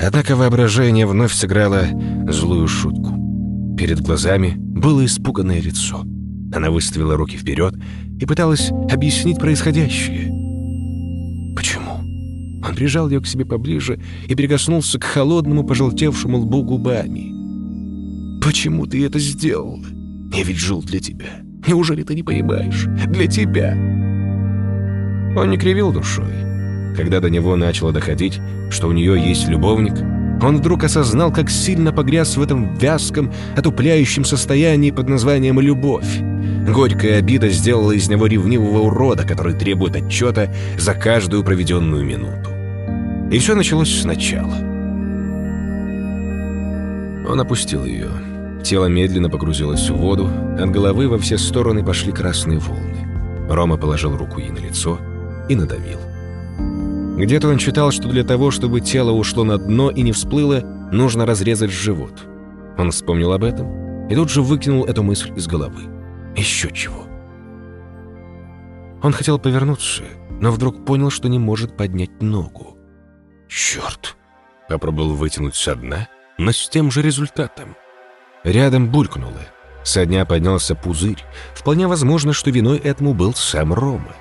Однако 0.00 0.36
воображение 0.36 1.06
вновь 1.06 1.32
сыграло 1.32 1.86
злую 2.28 2.66
шутку. 2.68 3.76
Перед 3.78 4.00
глазами 4.00 4.54
было 4.56 5.04
испуганное 5.04 5.60
лицо. 5.60 6.04
Она 6.54 6.70
выставила 6.70 7.16
руки 7.16 7.36
вперед 7.36 7.74
и 8.20 8.26
пыталась 8.26 8.70
объяснить 8.90 9.38
происходящее. 9.38 10.30
Почему? 11.56 12.00
Он 12.66 12.74
прижал 12.74 13.08
ее 13.08 13.20
к 13.20 13.26
себе 13.26 13.44
поближе 13.44 14.00
и 14.28 14.34
прикоснулся 14.34 14.98
к 14.98 15.04
холодному, 15.04 15.64
пожелтевшему 15.64 16.38
лбу 16.38 16.62
губами. 16.62 17.43
«Почему 18.44 18.84
ты 18.86 19.06
это 19.06 19.18
сделал? 19.18 19.82
Я 20.30 20.44
ведь 20.44 20.58
жил 20.58 20.82
для 20.82 21.00
тебя. 21.00 21.40
Неужели 21.66 22.02
ты 22.02 22.14
не 22.14 22.22
понимаешь? 22.22 22.84
Для 23.06 23.26
тебя!» 23.26 23.72
Он 25.34 25.48
не 25.48 25.56
кривил 25.56 25.92
душой. 25.92 26.30
Когда 26.94 27.20
до 27.20 27.30
него 27.30 27.56
начало 27.56 27.90
доходить, 27.90 28.40
что 28.68 28.88
у 28.88 28.92
нее 28.92 29.18
есть 29.18 29.48
любовник, 29.48 29.94
он 30.42 30.58
вдруг 30.58 30.84
осознал, 30.84 31.32
как 31.32 31.48
сильно 31.48 31.90
погряз 31.90 32.36
в 32.36 32.42
этом 32.42 32.74
вязком, 32.74 33.32
отупляющем 33.56 34.26
состоянии 34.26 34.90
под 34.90 35.08
названием 35.08 35.58
«любовь». 35.58 36.20
Горькая 36.68 37.20
обида 37.20 37.48
сделала 37.48 37.92
из 37.92 38.10
него 38.10 38.26
ревнивого 38.26 38.80
урода, 38.80 39.24
который 39.24 39.54
требует 39.54 39.96
отчета 39.96 40.52
за 40.78 40.92
каждую 40.92 41.44
проведенную 41.44 42.04
минуту. 42.04 42.50
И 43.34 43.38
все 43.38 43.54
началось 43.54 44.02
сначала. 44.02 44.54
Он 47.26 47.40
опустил 47.40 47.86
ее. 47.86 48.33
Тело 48.64 48.86
медленно 48.86 49.28
погрузилось 49.28 49.90
в 49.90 49.96
воду, 49.96 50.26
от 50.58 50.70
головы 50.70 51.06
во 51.06 51.18
все 51.18 51.36
стороны 51.36 51.84
пошли 51.84 52.12
красные 52.12 52.58
волны. 52.58 53.06
Рома 53.46 53.76
положил 53.76 54.16
руку 54.16 54.40
ей 54.40 54.50
на 54.50 54.58
лицо 54.58 54.98
и 55.50 55.54
надавил. 55.54 55.98
Где-то 57.18 57.48
он 57.48 57.58
читал, 57.58 57.90
что 57.90 58.08
для 58.08 58.24
того, 58.24 58.50
чтобы 58.50 58.80
тело 58.80 59.10
ушло 59.10 59.44
на 59.44 59.58
дно 59.58 59.90
и 59.90 60.00
не 60.00 60.12
всплыло, 60.12 60.60
нужно 60.90 61.26
разрезать 61.26 61.70
живот. 61.70 62.26
Он 62.78 62.90
вспомнил 62.90 63.32
об 63.32 63.44
этом 63.44 64.08
и 64.08 64.14
тут 64.14 64.30
же 64.30 64.40
выкинул 64.40 64.86
эту 64.86 65.02
мысль 65.02 65.30
из 65.36 65.46
головы. 65.46 65.82
Еще 66.34 66.70
чего. 66.72 67.04
Он 69.02 69.12
хотел 69.12 69.38
повернуться, 69.38 70.04
но 70.40 70.50
вдруг 70.50 70.86
понял, 70.86 71.10
что 71.10 71.28
не 71.28 71.38
может 71.38 71.76
поднять 71.76 72.22
ногу. 72.22 72.78
«Черт!» 73.46 74.16
Попробовал 74.70 75.12
вытянуть 75.12 75.54
со 75.54 75.74
дна, 75.74 76.08
но 76.38 76.50
с 76.50 76.66
тем 76.70 76.90
же 76.90 77.02
результатом. 77.02 77.76
Рядом 78.44 78.88
булькнуло. 78.88 79.40
Со 79.82 80.06
дня 80.06 80.24
поднялся 80.24 80.74
пузырь. 80.74 81.24
Вполне 81.54 81.88
возможно, 81.88 82.32
что 82.32 82.50
виной 82.50 82.78
этому 82.78 83.14
был 83.14 83.34
сам 83.34 83.72
Рома. 83.72 84.14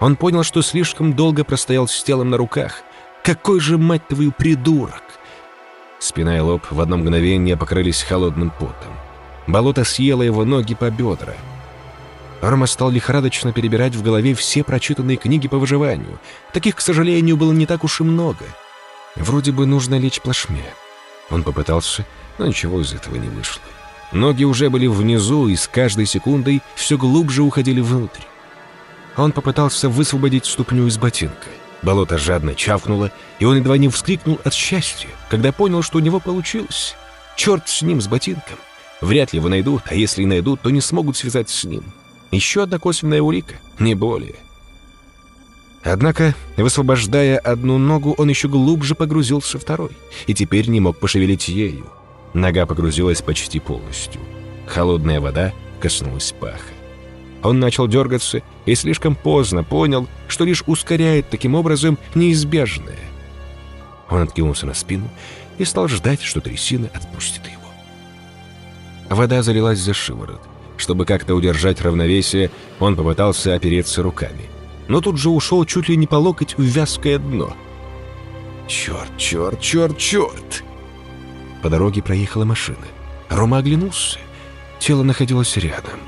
Он 0.00 0.16
понял, 0.16 0.42
что 0.42 0.62
слишком 0.62 1.14
долго 1.14 1.44
простоял 1.44 1.86
с 1.86 2.02
телом 2.02 2.30
на 2.30 2.36
руках. 2.36 2.82
Какой 3.22 3.60
же, 3.60 3.78
мать 3.78 4.06
твою, 4.08 4.32
придурок! 4.32 5.02
Спина 6.00 6.36
и 6.36 6.40
лоб 6.40 6.62
в 6.70 6.80
одно 6.80 6.96
мгновение 6.96 7.56
покрылись 7.56 8.02
холодным 8.02 8.50
потом. 8.50 8.92
Болото 9.46 9.84
съело 9.84 10.22
его 10.22 10.44
ноги 10.44 10.74
по 10.74 10.90
бедра. 10.90 11.34
Рома 12.40 12.66
стал 12.66 12.90
лихорадочно 12.90 13.52
перебирать 13.52 13.94
в 13.94 14.02
голове 14.02 14.34
все 14.34 14.64
прочитанные 14.64 15.16
книги 15.16 15.46
по 15.46 15.58
выживанию. 15.58 16.18
Таких, 16.52 16.74
к 16.74 16.80
сожалению, 16.80 17.36
было 17.36 17.52
не 17.52 17.66
так 17.66 17.84
уж 17.84 18.00
и 18.00 18.04
много. 18.04 18.44
Вроде 19.14 19.52
бы 19.52 19.66
нужно 19.66 19.96
лечь 19.96 20.20
плашмя. 20.20 20.74
Он 21.30 21.44
попытался, 21.44 22.04
но 22.38 22.46
ничего 22.46 22.80
из 22.80 22.92
этого 22.92 23.16
не 23.16 23.28
вышло. 23.28 23.62
Ноги 24.12 24.44
уже 24.44 24.68
были 24.68 24.86
внизу 24.86 25.48
и 25.48 25.56
с 25.56 25.66
каждой 25.66 26.06
секундой 26.06 26.60
все 26.74 26.98
глубже 26.98 27.42
уходили 27.42 27.80
внутрь. 27.80 28.22
Он 29.16 29.32
попытался 29.32 29.88
высвободить 29.88 30.46
ступню 30.46 30.86
из 30.86 30.98
ботинка. 30.98 31.48
Болото 31.82 32.16
жадно 32.18 32.54
чавкнуло, 32.54 33.10
и 33.38 33.44
он 33.44 33.56
едва 33.56 33.76
не 33.76 33.88
вскрикнул 33.88 34.38
от 34.44 34.54
счастья, 34.54 35.08
когда 35.28 35.50
понял, 35.50 35.82
что 35.82 35.98
у 35.98 36.00
него 36.00 36.20
получилось. 36.20 36.94
Черт 37.36 37.68
с 37.68 37.82
ним, 37.82 38.00
с 38.00 38.06
ботинком. 38.06 38.58
Вряд 39.00 39.32
ли 39.32 39.38
его 39.38 39.48
найдут, 39.48 39.82
а 39.86 39.94
если 39.94 40.22
и 40.22 40.26
найдут, 40.26 40.60
то 40.60 40.70
не 40.70 40.80
смогут 40.80 41.16
связать 41.16 41.50
с 41.50 41.64
ним. 41.64 41.82
Еще 42.30 42.62
одна 42.62 42.78
косвенная 42.78 43.20
улика, 43.20 43.56
не 43.78 43.94
более. 43.94 44.36
Однако, 45.82 46.34
высвобождая 46.56 47.38
одну 47.38 47.78
ногу, 47.78 48.14
он 48.16 48.28
еще 48.28 48.48
глубже 48.48 48.94
погрузился 48.94 49.58
второй, 49.58 49.90
и 50.28 50.34
теперь 50.34 50.68
не 50.68 50.78
мог 50.78 50.98
пошевелить 50.98 51.48
ею. 51.48 51.86
Нога 52.34 52.66
погрузилась 52.66 53.22
почти 53.22 53.60
полностью. 53.60 54.20
Холодная 54.66 55.20
вода 55.20 55.52
коснулась 55.80 56.32
паха. 56.32 56.72
Он 57.42 57.58
начал 57.58 57.88
дергаться 57.88 58.42
и 58.66 58.74
слишком 58.74 59.16
поздно 59.16 59.64
понял, 59.64 60.06
что 60.28 60.44
лишь 60.44 60.62
ускоряет 60.66 61.28
таким 61.28 61.54
образом 61.54 61.98
неизбежное. 62.14 62.98
Он 64.08 64.22
откинулся 64.22 64.66
на 64.66 64.74
спину 64.74 65.08
и 65.58 65.64
стал 65.64 65.88
ждать, 65.88 66.22
что 66.22 66.40
трясина 66.40 66.88
отпустит 66.94 67.46
его. 67.46 67.62
Вода 69.10 69.42
залилась 69.42 69.78
за 69.78 69.92
шиворот. 69.92 70.40
Чтобы 70.76 71.04
как-то 71.04 71.34
удержать 71.34 71.80
равновесие, 71.80 72.50
он 72.80 72.96
попытался 72.96 73.54
опереться 73.54 74.02
руками. 74.02 74.48
Но 74.88 75.00
тут 75.00 75.18
же 75.18 75.30
ушел 75.30 75.64
чуть 75.64 75.88
ли 75.88 75.96
не 75.96 76.06
по 76.06 76.16
локоть 76.16 76.56
в 76.56 76.62
вязкое 76.62 77.18
дно. 77.18 77.54
«Черт, 78.66 79.16
черт, 79.16 79.60
черт, 79.60 79.98
черт!» 79.98 80.64
По 81.62 81.70
дороге 81.70 82.02
проехала 82.02 82.44
машина. 82.44 82.84
Рома 83.30 83.58
оглянулся. 83.58 84.18
Тело 84.80 85.04
находилось 85.04 85.56
рядом. 85.56 86.00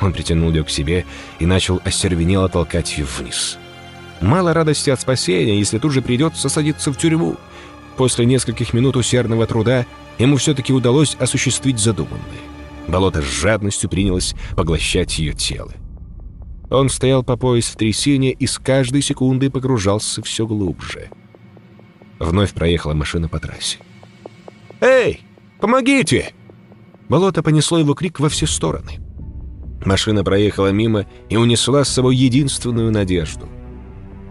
Он 0.00 0.12
притянул 0.12 0.50
ее 0.50 0.64
к 0.64 0.70
себе 0.70 1.06
и 1.38 1.46
начал 1.46 1.80
остервенело 1.84 2.48
толкать 2.48 2.98
ее 2.98 3.06
вниз. 3.06 3.58
Мало 4.20 4.52
радости 4.52 4.90
от 4.90 5.00
спасения, 5.00 5.58
если 5.58 5.78
тут 5.78 5.92
же 5.92 6.02
придется 6.02 6.48
садиться 6.48 6.92
в 6.92 6.98
тюрьму. 6.98 7.36
После 7.96 8.26
нескольких 8.26 8.72
минут 8.72 8.96
усердного 8.96 9.46
труда 9.46 9.86
ему 10.18 10.36
все-таки 10.36 10.72
удалось 10.72 11.16
осуществить 11.18 11.78
задуманное. 11.78 12.20
Болото 12.88 13.22
с 13.22 13.24
жадностью 13.24 13.88
принялось 13.88 14.34
поглощать 14.56 15.18
ее 15.18 15.32
тело. 15.32 15.72
Он 16.70 16.88
стоял 16.88 17.22
по 17.22 17.36
пояс 17.36 17.66
в 17.66 17.76
трясине 17.76 18.32
и 18.32 18.46
с 18.46 18.58
каждой 18.58 19.02
секундой 19.02 19.50
погружался 19.50 20.22
все 20.22 20.46
глубже. 20.46 21.10
Вновь 22.18 22.52
проехала 22.52 22.94
машина 22.94 23.28
по 23.28 23.38
трассе. 23.38 23.78
«Эй, 24.80 25.20
помогите!» 25.60 26.32
Болото 27.08 27.42
понесло 27.42 27.78
его 27.78 27.94
крик 27.94 28.20
во 28.20 28.28
все 28.28 28.46
стороны. 28.46 28.98
Машина 29.84 30.24
проехала 30.24 30.72
мимо 30.72 31.06
и 31.28 31.36
унесла 31.36 31.84
с 31.84 31.88
собой 31.88 32.16
единственную 32.16 32.90
надежду. 32.90 33.48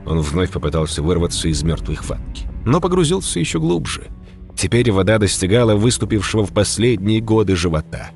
Он 0.05 0.19
вновь 0.21 0.51
попытался 0.51 1.01
вырваться 1.01 1.47
из 1.47 1.63
мертвой 1.63 1.95
хватки, 1.95 2.47
но 2.65 2.79
погрузился 2.79 3.39
еще 3.39 3.59
глубже. 3.59 4.07
Теперь 4.55 4.91
вода 4.91 5.17
достигала 5.17 5.75
выступившего 5.75 6.45
в 6.45 6.53
последние 6.53 7.21
годы 7.21 7.55
живота. 7.55 8.11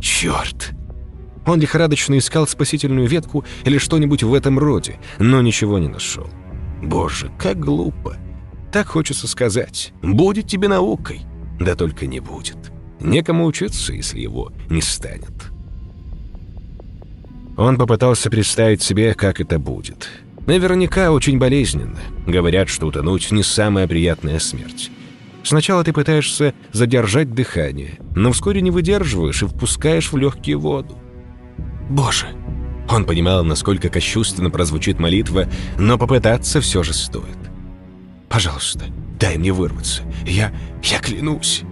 «Черт!» 0.00 0.72
Он 1.46 1.58
лихорадочно 1.58 2.18
искал 2.18 2.46
спасительную 2.46 3.08
ветку 3.08 3.44
или 3.64 3.78
что-нибудь 3.78 4.22
в 4.22 4.34
этом 4.34 4.58
роде, 4.58 4.98
но 5.18 5.40
ничего 5.40 5.78
не 5.78 5.88
нашел. 5.88 6.28
Боже, 6.82 7.30
как 7.38 7.58
глупо! 7.58 8.16
Так 8.72 8.88
хочется 8.88 9.26
сказать. 9.26 9.92
Будет 10.02 10.46
тебе 10.46 10.68
наукой. 10.68 11.22
Да 11.60 11.76
только 11.76 12.06
не 12.06 12.20
будет. 12.20 12.56
Некому 13.00 13.44
учиться, 13.44 13.92
если 13.92 14.18
его 14.20 14.50
не 14.68 14.80
станет. 14.80 15.52
Он 17.56 17.76
попытался 17.76 18.30
представить 18.30 18.82
себе, 18.82 19.14
как 19.14 19.40
это 19.40 19.58
будет. 19.58 20.08
Наверняка 20.46 21.12
очень 21.12 21.38
болезненно. 21.38 22.00
Говорят, 22.26 22.70
что 22.70 22.86
утонуть 22.86 23.30
не 23.30 23.42
самая 23.42 23.86
приятная 23.86 24.38
смерть. 24.38 24.90
Сначала 25.42 25.84
ты 25.84 25.92
пытаешься 25.92 26.54
задержать 26.72 27.34
дыхание, 27.34 27.98
но 28.16 28.32
вскоре 28.32 28.62
не 28.62 28.70
выдерживаешь 28.70 29.42
и 29.42 29.46
впускаешь 29.46 30.12
в 30.12 30.16
легкие 30.16 30.56
воду. 30.56 30.98
Боже! 31.88 32.26
Он 32.88 33.04
понимал, 33.04 33.44
насколько 33.44 33.88
кощувственно 33.88 34.50
прозвучит 34.50 34.98
молитва, 34.98 35.46
но 35.78 35.98
попытаться 35.98 36.60
все 36.60 36.82
же 36.82 36.92
стоит. 36.92 37.38
«Пожалуйста, 38.28 38.86
дай 39.20 39.36
мне 39.36 39.52
вырваться. 39.52 40.02
Я... 40.26 40.52
я 40.82 40.98
клянусь!» 40.98 41.62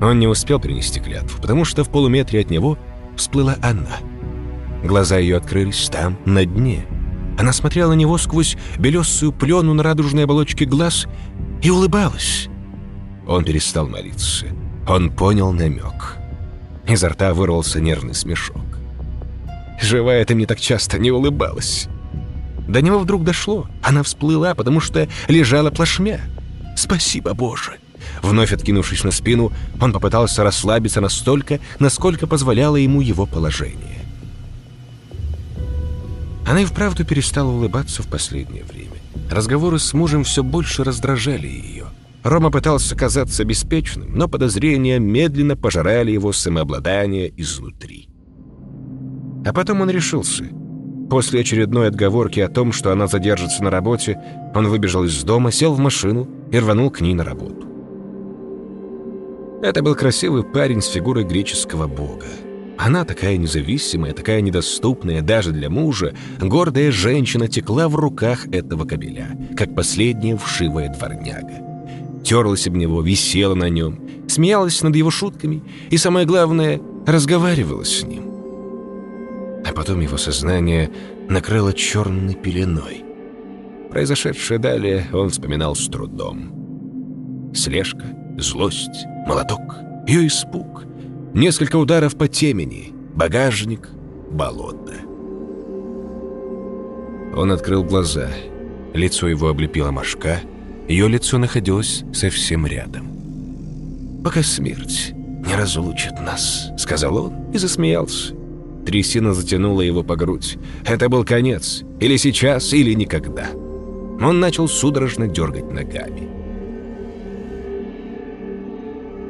Он 0.00 0.18
не 0.18 0.26
успел 0.26 0.58
принести 0.58 1.00
клятву, 1.00 1.40
потому 1.40 1.64
что 1.64 1.84
в 1.84 1.90
полуметре 1.90 2.40
от 2.40 2.50
него 2.50 2.78
всплыла 3.16 3.56
она. 3.62 3.98
Глаза 4.82 5.18
ее 5.18 5.36
открылись 5.36 5.88
там, 5.88 6.18
на 6.24 6.44
дне. 6.44 6.86
Она 7.38 7.52
смотрела 7.52 7.90
на 7.90 7.96
него 7.96 8.18
сквозь 8.18 8.56
белесую 8.78 9.32
плену 9.32 9.74
на 9.74 9.82
радужной 9.82 10.24
оболочке 10.24 10.64
глаз 10.64 11.06
и 11.62 11.70
улыбалась. 11.70 12.48
Он 13.26 13.44
перестал 13.44 13.88
молиться. 13.88 14.46
Он 14.88 15.10
понял 15.10 15.52
намек. 15.52 16.16
Изо 16.86 17.08
рта 17.08 17.32
вырвался 17.32 17.80
нервный 17.80 18.14
смешок. 18.14 18.62
Живая 19.80 20.24
ты 20.24 20.34
мне 20.34 20.46
так 20.46 20.60
часто 20.60 20.98
не 20.98 21.12
улыбалась. 21.12 21.88
До 22.68 22.82
него 22.82 22.98
вдруг 22.98 23.22
дошло. 23.22 23.66
Она 23.82 24.02
всплыла, 24.02 24.54
потому 24.54 24.80
что 24.80 25.08
лежала 25.28 25.70
плашмя. 25.70 26.20
Спасибо, 26.76 27.34
Боже. 27.34 27.78
Вновь 28.22 28.52
откинувшись 28.52 29.04
на 29.04 29.10
спину, 29.10 29.52
он 29.80 29.92
попытался 29.92 30.42
расслабиться 30.42 31.00
настолько, 31.00 31.60
насколько 31.78 32.26
позволяло 32.26 32.76
ему 32.76 33.00
его 33.00 33.26
положение. 33.26 34.02
Она 36.46 36.62
и 36.62 36.64
вправду 36.64 37.04
перестала 37.04 37.50
улыбаться 37.50 38.02
в 38.02 38.08
последнее 38.08 38.64
время. 38.64 39.00
Разговоры 39.30 39.78
с 39.78 39.94
мужем 39.94 40.24
все 40.24 40.42
больше 40.42 40.84
раздражали 40.84 41.46
ее. 41.46 41.86
Рома 42.22 42.50
пытался 42.50 42.94
казаться 42.94 43.44
беспечным, 43.44 44.16
но 44.16 44.28
подозрения 44.28 44.98
медленно 44.98 45.56
пожирали 45.56 46.12
его 46.12 46.32
самообладание 46.32 47.32
изнутри. 47.36 48.08
А 49.44 49.52
потом 49.52 49.80
он 49.80 49.90
решился. 49.90 50.44
После 51.12 51.42
очередной 51.42 51.88
отговорки 51.88 52.40
о 52.40 52.48
том, 52.48 52.72
что 52.72 52.90
она 52.90 53.06
задержится 53.06 53.62
на 53.62 53.68
работе, 53.68 54.18
он 54.54 54.68
выбежал 54.68 55.04
из 55.04 55.22
дома, 55.24 55.52
сел 55.52 55.74
в 55.74 55.78
машину 55.78 56.26
и 56.50 56.58
рванул 56.58 56.90
к 56.90 57.02
ней 57.02 57.12
на 57.12 57.22
работу. 57.22 57.66
Это 59.62 59.82
был 59.82 59.94
красивый 59.94 60.42
парень 60.42 60.80
с 60.80 60.86
фигурой 60.86 61.24
греческого 61.24 61.86
бога. 61.86 62.24
Она 62.78 63.04
такая 63.04 63.36
независимая, 63.36 64.14
такая 64.14 64.40
недоступная 64.40 65.20
даже 65.20 65.52
для 65.52 65.68
мужа, 65.68 66.14
гордая 66.40 66.90
женщина 66.90 67.46
текла 67.46 67.90
в 67.90 67.96
руках 67.96 68.46
этого 68.46 68.86
кобеля, 68.86 69.38
как 69.54 69.74
последняя 69.74 70.38
вшивая 70.38 70.88
дворняга. 70.88 72.22
Терлась 72.24 72.66
об 72.66 72.76
него, 72.76 73.02
висела 73.02 73.54
на 73.54 73.68
нем, 73.68 74.00
смеялась 74.28 74.80
над 74.80 74.96
его 74.96 75.10
шутками 75.10 75.62
и, 75.90 75.98
самое 75.98 76.24
главное, 76.24 76.80
разговаривала 77.06 77.84
с 77.84 78.02
ним. 78.02 78.31
А 79.64 79.72
потом 79.72 80.00
его 80.00 80.16
сознание 80.16 80.90
накрыло 81.28 81.72
черной 81.72 82.34
пеленой. 82.34 83.04
Произошедшее 83.90 84.58
далее 84.58 85.06
он 85.12 85.30
вспоминал 85.30 85.74
с 85.74 85.86
трудом. 85.86 87.52
Слежка, 87.54 88.04
злость, 88.38 89.06
молоток, 89.26 89.76
ее 90.06 90.26
испуг, 90.26 90.84
несколько 91.34 91.76
ударов 91.76 92.16
по 92.16 92.26
темени, 92.26 92.92
багажник, 93.14 93.90
болото. 94.30 94.94
Он 97.36 97.52
открыл 97.52 97.84
глаза. 97.84 98.28
Лицо 98.94 99.28
его 99.28 99.48
облепила 99.48 99.90
мошка. 99.90 100.40
Ее 100.88 101.08
лицо 101.08 101.38
находилось 101.38 102.04
совсем 102.12 102.66
рядом. 102.66 103.08
«Пока 104.24 104.42
смерть 104.42 105.12
не 105.14 105.54
разлучит 105.54 106.20
нас»,— 106.20 106.70
сказал 106.78 107.16
он 107.16 107.50
и 107.52 107.58
засмеялся. 107.58 108.34
Трясина 108.86 109.32
затянула 109.32 109.82
его 109.82 110.02
по 110.02 110.16
грудь. 110.16 110.58
Это 110.84 111.08
был 111.08 111.24
конец. 111.24 111.82
Или 112.00 112.16
сейчас, 112.16 112.72
или 112.72 112.92
никогда. 112.94 113.50
Он 114.20 114.40
начал 114.40 114.68
судорожно 114.68 115.28
дергать 115.28 115.72
ногами. 115.72 116.28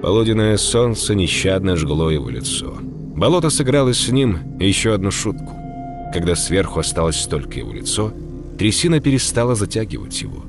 Полуденное 0.02 0.56
солнце 0.56 1.14
нещадно 1.14 1.76
жгло 1.76 2.10
его 2.10 2.28
лицо. 2.28 2.74
Болото 3.14 3.50
сыграло 3.50 3.94
с 3.94 4.08
ним 4.08 4.58
еще 4.58 4.94
одну 4.94 5.10
шутку. 5.10 5.56
Когда 6.12 6.34
сверху 6.34 6.80
осталось 6.80 7.24
только 7.26 7.60
его 7.60 7.72
лицо, 7.72 8.12
трясина 8.58 9.00
перестала 9.00 9.54
затягивать 9.54 10.20
его. 10.22 10.44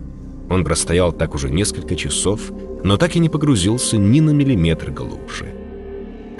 Он 0.49 0.63
простоял 0.63 1.11
так 1.11 1.35
уже 1.35 1.49
несколько 1.49 1.95
часов, 1.95 2.51
но 2.83 2.97
так 2.97 3.15
и 3.15 3.19
не 3.19 3.29
погрузился 3.29 3.97
ни 3.97 4.19
на 4.19 4.31
миллиметр 4.31 4.91
глубже. 4.91 5.53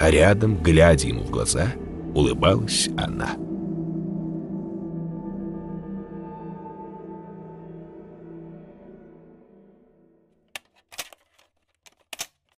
А 0.00 0.10
рядом, 0.10 0.58
глядя 0.62 1.08
ему 1.08 1.22
в 1.22 1.30
глаза, 1.30 1.72
улыбалась 2.14 2.88
она. 2.96 3.36